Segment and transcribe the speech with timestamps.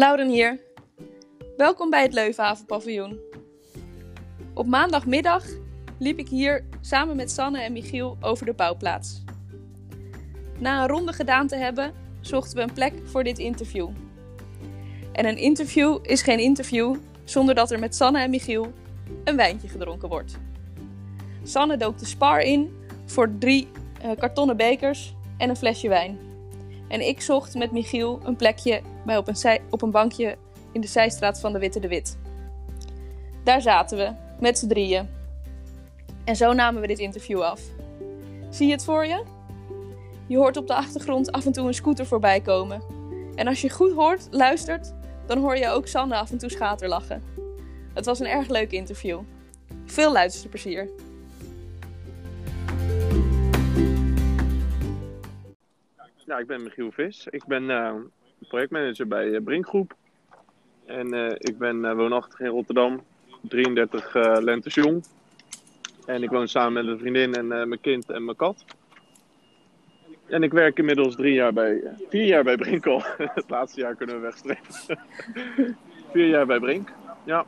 [0.00, 0.60] Lauren hier.
[1.56, 3.20] Welkom bij het Leuvenhaven Paviljoen.
[4.54, 5.44] Op maandagmiddag
[5.98, 9.22] liep ik hier samen met Sanne en Michiel over de bouwplaats.
[10.58, 13.88] Na een ronde gedaan te hebben, zochten we een plek voor dit interview.
[15.12, 18.72] En een interview is geen interview zonder dat er met Sanne en Michiel
[19.24, 20.38] een wijntje gedronken wordt.
[21.42, 23.68] Sanne dook de spar in voor drie
[24.04, 26.29] uh, kartonnen bekers en een flesje wijn.
[26.90, 30.36] En ik zocht met Michiel een plekje bij op, een zij, op een bankje
[30.72, 32.18] in de zijstraat van de Witte de Wit.
[33.44, 35.08] Daar zaten we, met z'n drieën.
[36.24, 37.60] En zo namen we dit interview af.
[38.50, 39.24] Zie je het voor je?
[40.26, 42.82] Je hoort op de achtergrond af en toe een scooter voorbij komen.
[43.34, 44.92] En als je goed hoort, luistert,
[45.26, 47.22] dan hoor je ook Sanne af en toe schaterlachen.
[47.94, 49.20] Het was een erg leuk interview.
[49.84, 50.88] Veel luisterplezier.
[56.30, 57.26] Ja, ik ben Michiel Vis.
[57.30, 57.94] Ik ben uh,
[58.48, 59.94] projectmanager bij uh, Brinkgroep.
[60.86, 63.02] En uh, ik ben woonachtig in Rotterdam,
[63.40, 65.04] 33 lentes jong.
[66.06, 68.64] En ik woon samen met een vriendin en mijn kind en mijn kat.
[70.26, 73.02] En ik werk inmiddels drie jaar bij, vier jaar bij Brinkel.
[73.40, 74.98] Het laatste jaar kunnen we wegstrepen.
[76.12, 76.92] vier jaar bij Brink,
[77.24, 77.46] ja.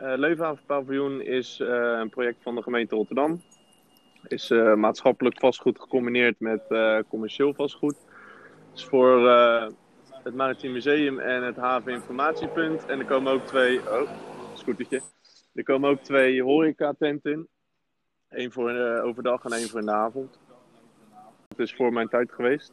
[0.00, 1.68] Uh, Leuvenhaven Paviljoen is uh,
[2.00, 3.40] een project van de gemeente Rotterdam.
[4.28, 6.62] Is uh, maatschappelijk vastgoed gecombineerd met
[7.08, 7.96] commercieel vastgoed.
[8.74, 9.28] Is voor
[10.22, 12.84] het Maritiem Museum en het Haveninformatiepunt.
[12.86, 14.10] En er komen ook twee, oh,
[14.54, 15.00] scootertje.
[15.54, 17.48] Er komen ook twee horeca-tenten in.
[18.28, 20.38] Eén voor overdag en één voor in de avond.
[21.48, 22.72] Dat is voor mijn tijd geweest.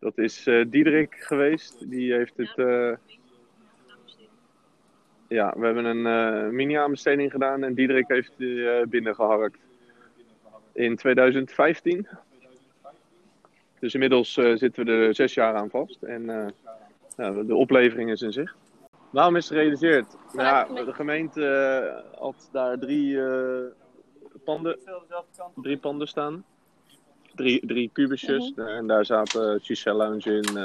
[0.00, 1.90] Dat is Diederik geweest.
[1.90, 2.54] Die heeft het
[5.28, 9.58] ja, we hebben een uh, mini-aanbesteding gedaan en Diederik heeft die uh, binnengeharkt.
[10.78, 12.08] In 2015.
[13.78, 16.54] Dus inmiddels uh, zitten we er zes jaar aan vast en
[17.16, 18.54] ja, de oplevering is in zicht.
[19.10, 20.16] Waarom is het gerealiseerd?
[20.32, 23.18] Nou, ja, de gemeente had daar drie
[24.44, 24.78] panden,
[25.54, 26.44] drie panden staan.
[27.34, 28.52] Drie, drie kubusjes.
[28.56, 28.76] -huh.
[28.76, 30.58] En daar zaten Giselle Lounge in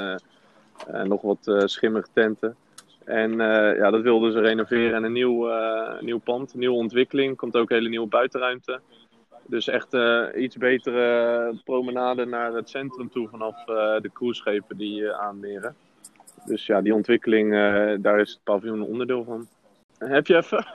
[0.86, 2.56] en nog wat schimmige tenten.
[3.04, 6.76] En uh, ja, dat wilden ze renoveren en een nieuw, uh, nieuw pand, een nieuwe
[6.76, 7.36] ontwikkeling.
[7.36, 8.80] Komt ook een hele nieuwe buitenruimte.
[9.46, 15.76] Dus echt uh, iets betere promenade naar het centrum toe vanaf de cruiseschepen die aanmeren.
[16.44, 17.52] Dus ja, die ontwikkeling,
[18.02, 19.48] daar is het paviljoen een onderdeel van.
[19.98, 20.66] Heb je even?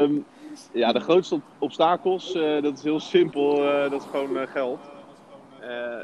[0.00, 0.24] um,
[0.82, 3.56] ja, de grootste obstakels, dat is heel simpel,
[3.90, 4.80] dat is gewoon geld.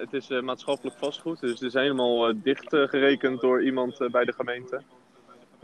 [0.01, 4.81] Het is maatschappelijk vastgoed, dus het is helemaal dicht gerekend door iemand bij de gemeente.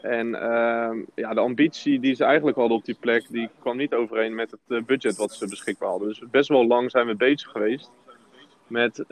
[0.03, 3.95] En ehm, ja, de ambitie die ze eigenlijk hadden op die plek, die kwam niet
[3.95, 6.09] overeen met het budget wat ze beschikbaar hadden.
[6.09, 7.91] Dus best wel lang zijn we bezig geweest
[8.67, 9.05] met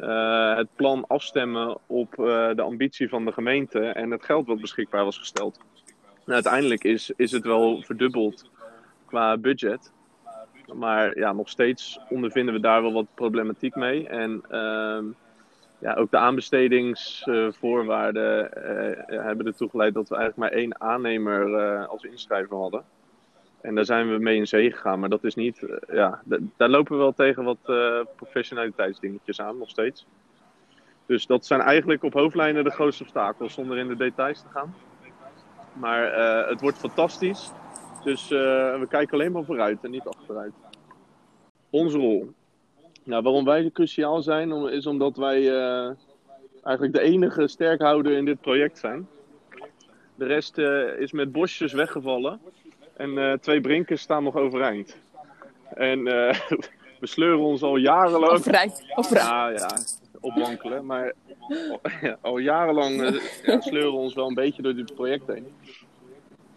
[0.56, 5.19] het plan afstemmen op de ambitie van de gemeente en het geld wat beschikbaar was
[5.19, 5.59] gesteld.
[6.28, 8.50] En uiteindelijk is, is het wel verdubbeld
[9.06, 9.93] qua budget.
[10.75, 14.09] Maar ja, nog steeds ondervinden we daar wel wat problematiek mee.
[14.09, 14.98] En uh,
[15.78, 18.62] ja, ook de aanbestedingsvoorwaarden uh,
[19.25, 22.84] hebben ertoe geleid dat we eigenlijk maar één aannemer uh, als inschrijver hadden.
[23.61, 25.00] En daar zijn we mee in zee gegaan.
[25.00, 26.22] Maar dat is niet, ja,
[26.56, 27.59] daar lopen we wel tegen wat
[28.16, 30.06] professionaliteitsdingetjes aan, nog steeds.
[31.06, 34.75] Dus dat zijn eigenlijk op hoofdlijnen de grootste obstakels, zonder in de details te gaan.
[35.72, 36.12] Maar
[36.49, 37.53] het wordt fantastisch.
[38.05, 40.53] Dus we kijken alleen maar vooruit en niet achteruit.
[41.71, 42.33] Onze rol.
[43.08, 45.91] Nou, waarom wij cruciaal zijn, is omdat wij uh,
[46.62, 49.08] eigenlijk de enige sterkhouder in dit project zijn.
[50.14, 52.41] De rest uh, is met bosjes weggevallen.
[52.97, 54.98] En twee brinkers staan nog overeind.
[55.74, 56.04] En
[57.00, 58.32] we sleuren ons al jarenlang.
[58.32, 58.82] Overeind.
[58.94, 59.28] Overeind.
[59.28, 59.76] Ja, ja,
[60.20, 60.86] opwankelen.
[60.86, 61.12] Maar
[62.00, 65.47] ja, al jarenlang ja, sleuren we ons wel een beetje door dit project heen.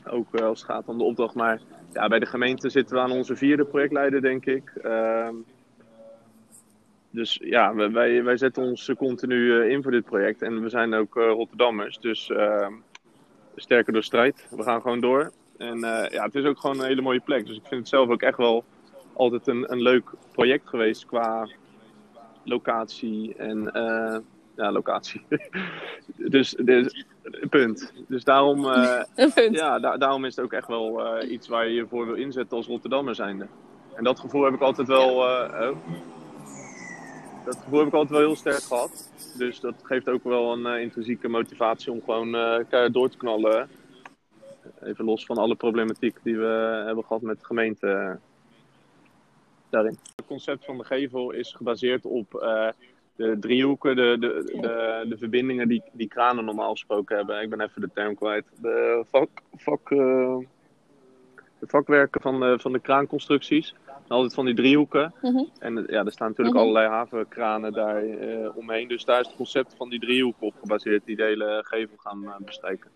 [0.09, 1.35] Ook als het gaat om de opdracht.
[1.35, 1.61] Maar
[1.93, 4.73] ja, bij de gemeente zitten we aan onze vierde projectleider, denk ik.
[4.83, 5.29] Uh,
[7.11, 10.41] dus ja, wij, wij zetten ons continu in voor dit project.
[10.41, 11.99] En we zijn ook uh, Rotterdammers.
[11.99, 12.67] Dus uh,
[13.55, 14.47] sterker door strijd.
[14.49, 15.31] We gaan gewoon door.
[15.57, 17.45] En uh, ja, het is ook gewoon een hele mooie plek.
[17.45, 18.63] Dus ik vind het zelf ook echt wel
[19.13, 21.47] altijd een, een leuk project geweest qua
[22.43, 23.71] locatie en
[24.55, 25.21] ja, locatie.
[26.35, 27.05] dus, dus
[27.49, 27.93] punt.
[28.07, 29.01] Dus daarom, uh,
[29.33, 29.57] punt.
[29.57, 32.15] Ja, da daarom is het ook echt wel uh, iets waar je je voor wil
[32.15, 33.47] inzetten als Rotterdammer zijnde.
[33.95, 35.09] En dat gevoel heb ik altijd wel.
[35.09, 35.77] Uh, oh.
[37.45, 39.11] Dat gevoel heb ik altijd wel heel sterk gehad.
[39.37, 42.31] Dus dat geeft ook wel een intrinsieke motivatie om gewoon
[42.91, 43.69] door te knallen.
[44.83, 48.19] Even los van alle problematiek die we hebben gehad met de gemeente
[49.69, 49.97] daarin.
[50.15, 52.43] Het concept van de gevel is gebaseerd op
[53.21, 57.41] de driehoeken, de, de, de, de verbindingen die, die kranen normaal gesproken hebben.
[57.41, 58.45] Ik ben even de term kwijt.
[58.61, 60.37] De, vak, vak, uh,
[61.59, 63.75] de vakwerken van de, van de kraanconstructies.
[64.07, 65.13] Altijd van die driehoeken.
[65.21, 65.43] Mhm.
[65.59, 66.65] En ja, er staan natuurlijk Mhm.
[66.65, 68.87] allerlei havenkranen daar eh, omheen.
[68.87, 71.05] Dus daar is het concept van die driehoeken op gebaseerd.
[71.05, 72.89] Die de hele gevel gaan eh, bestrijken.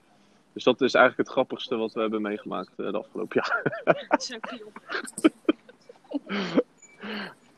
[0.54, 3.84] Dus dat is eigenlijk het grappigste wat we hebben meegemaakt eh, de afgelopen jaar.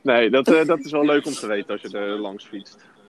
[0.01, 2.85] Nee, dat, eh, dat is wel leuk om te weten als je er langs fietst.